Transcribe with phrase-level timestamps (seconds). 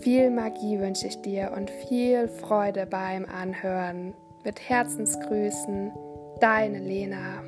[0.00, 4.14] Viel Magie wünsche ich dir und viel Freude beim Anhören.
[4.44, 5.92] Mit Herzensgrüßen,
[6.40, 7.42] deine Lena.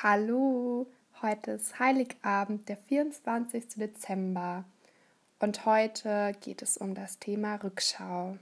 [0.00, 0.86] Hallo,
[1.20, 3.70] heute ist Heiligabend, der 24.
[3.74, 4.64] Dezember
[5.40, 8.36] und heute geht es um das Thema Rückschau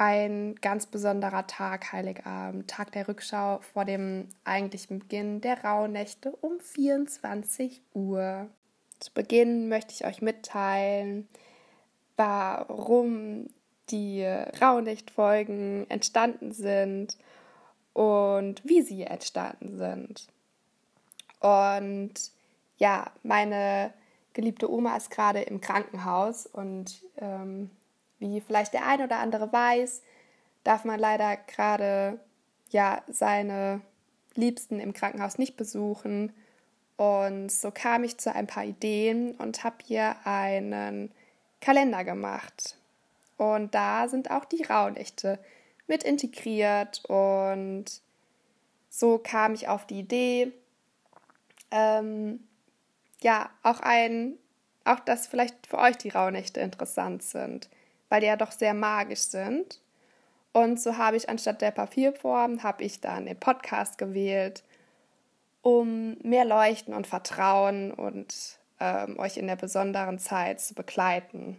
[0.00, 6.58] ein ganz besonderer Tag, Heiligabend, Tag der Rückschau vor dem eigentlichen Beginn der Rauhnächte um
[6.58, 8.48] 24 Uhr.
[8.98, 11.28] Zu Beginn möchte ich euch mitteilen,
[12.16, 13.48] warum
[13.90, 17.18] die Rauhnachtfolgen entstanden sind
[17.92, 20.28] und wie sie entstanden sind.
[21.40, 22.14] Und
[22.78, 23.92] ja, meine
[24.32, 27.70] geliebte Oma ist gerade im Krankenhaus und ähm,
[28.20, 30.02] wie vielleicht der ein oder andere weiß,
[30.62, 32.20] darf man leider gerade
[32.68, 33.80] ja seine
[34.34, 36.32] Liebsten im Krankenhaus nicht besuchen.
[36.96, 41.10] Und so kam ich zu ein paar Ideen und habe hier einen
[41.60, 42.76] Kalender gemacht.
[43.38, 45.38] Und da sind auch die Rauhnächte
[45.86, 47.02] mit integriert.
[47.06, 47.86] Und
[48.90, 50.52] so kam ich auf die Idee,
[51.70, 52.40] ähm,
[53.22, 54.34] ja, auch ein,
[54.84, 57.70] auch dass vielleicht für euch die Rauhnächte interessant sind
[58.10, 59.80] weil die ja doch sehr magisch sind.
[60.52, 64.64] Und so habe ich anstatt der Papierform, habe ich dann den Podcast gewählt,
[65.62, 71.56] um mehr Leuchten und Vertrauen und ähm, euch in der besonderen Zeit zu begleiten.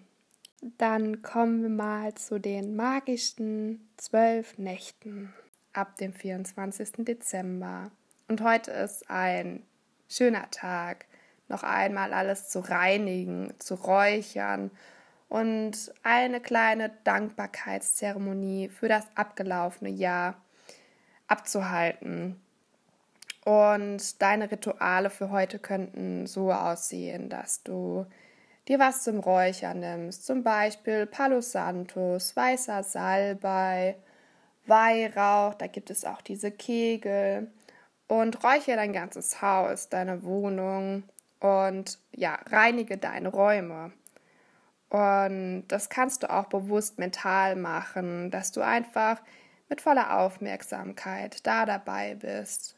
[0.78, 5.34] Dann kommen wir mal zu den magischen zwölf Nächten
[5.74, 7.06] ab dem 24.
[7.06, 7.92] Dezember.
[8.28, 9.64] Und heute ist ein
[10.10, 11.06] schöner Tag,
[11.48, 14.72] noch einmal alles zu reinigen, zu räuchern
[15.32, 20.36] und eine kleine Dankbarkeitszeremonie für das abgelaufene Jahr
[21.28, 22.38] abzuhalten.
[23.46, 28.06] Und deine Rituale für heute könnten so aussehen, dass du
[28.68, 33.96] dir was zum Räuchern nimmst, zum Beispiel Palo Santos, weißer Salbei,
[34.68, 37.50] Weihrauch, da gibt es auch diese Kegel
[38.10, 41.04] und räuchere dein ganzes Haus, deine Wohnung
[41.40, 43.94] und ja, reinige deine Räume.
[44.92, 49.22] Und das kannst du auch bewusst mental machen, dass du einfach
[49.70, 52.76] mit voller Aufmerksamkeit da dabei bist.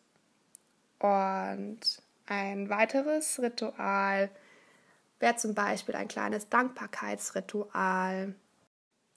[1.00, 1.80] Und
[2.28, 4.30] ein weiteres Ritual
[5.20, 8.36] wäre zum Beispiel ein kleines Dankbarkeitsritual.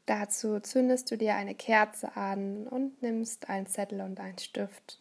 [0.06, 4.98] Dazu zündest du dir eine Kerze an und nimmst einen Zettel und einen Stift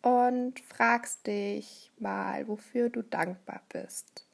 [0.00, 4.24] und fragst dich mal, wofür du dankbar bist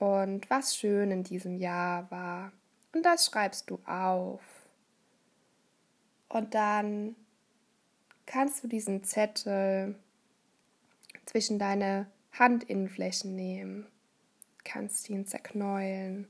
[0.00, 2.52] und was schön in diesem Jahr war.
[2.92, 4.40] Und das schreibst du auf.
[6.28, 7.14] Und dann
[8.26, 9.94] kannst du diesen Zettel
[11.26, 13.86] zwischen deine Handinnenflächen nehmen,
[14.64, 16.28] kannst ihn zerknäulen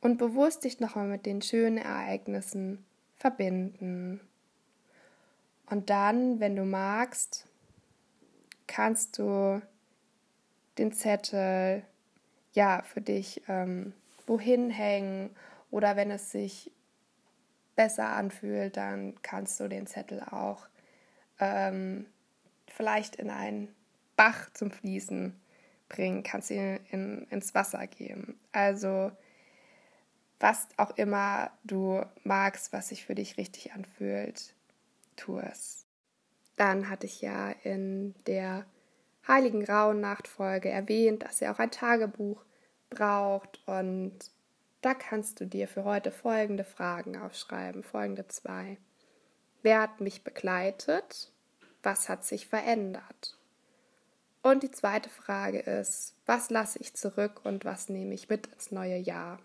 [0.00, 2.84] und bewusst dich nochmal mit den schönen Ereignissen
[3.16, 4.20] verbinden.
[5.66, 7.46] Und dann, wenn du magst,
[8.66, 9.60] kannst du
[10.78, 11.84] den Zettel
[12.52, 13.92] ja, für dich ähm,
[14.26, 15.30] wohin hängen
[15.70, 16.70] oder wenn es sich
[17.76, 20.68] besser anfühlt, dann kannst du den Zettel auch
[21.40, 22.06] ähm,
[22.68, 23.74] vielleicht in einen
[24.16, 25.34] Bach zum Fließen
[25.88, 28.38] bringen, kannst ihn in, ins Wasser geben.
[28.52, 29.12] Also
[30.40, 34.54] was auch immer du magst, was sich für dich richtig anfühlt,
[35.16, 35.86] tu es.
[36.56, 38.66] Dann hatte ich ja in der
[39.26, 42.44] Heiligen Rauhnacht-Folge erwähnt, dass er auch ein Tagebuch
[42.90, 44.12] braucht und
[44.80, 48.78] da kannst du dir für heute folgende Fragen aufschreiben, folgende zwei.
[49.62, 51.30] Wer hat mich begleitet?
[51.84, 53.38] Was hat sich verändert?
[54.42, 58.72] Und die zweite Frage ist, was lasse ich zurück und was nehme ich mit ins
[58.72, 59.38] neue Jahr?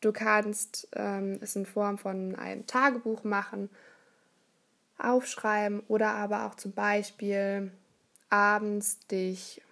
[0.00, 3.68] Du kannst ähm, es in Form von einem Tagebuch machen,
[4.98, 7.70] aufschreiben oder aber auch zum Beispiel
[8.34, 9.62] abends dich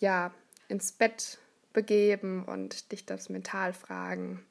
[0.00, 0.30] ja
[0.68, 1.38] ins Bett
[1.72, 4.44] begeben und dich das mental fragen.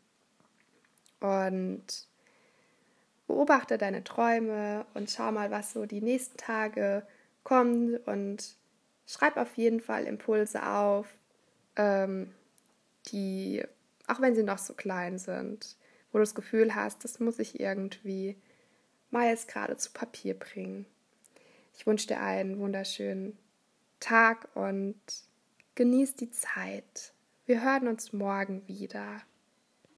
[1.19, 1.85] Und
[3.27, 7.05] beobachte deine Träume und schau mal, was so die nächsten Tage
[7.43, 8.55] kommt und
[9.05, 11.07] schreib auf jeden Fall Impulse auf,
[11.75, 12.33] ähm,
[13.07, 13.63] die,
[14.07, 15.77] auch wenn sie noch so klein sind,
[16.11, 18.37] wo du das Gefühl hast, das muss ich irgendwie
[19.11, 20.87] mal jetzt gerade zu Papier bringen.
[21.75, 23.37] Ich wünsche dir einen wunderschönen
[23.99, 24.95] Tag und
[25.75, 27.13] genieß die Zeit.
[27.45, 29.21] Wir hören uns morgen wieder.